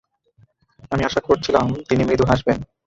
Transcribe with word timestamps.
আমি 0.91 1.01
আশা 1.05 1.21
করছিলাম, 1.27 1.65
তিনি 1.89 2.01
মৃদু 2.03 2.23
হাসবেন। 2.25 2.57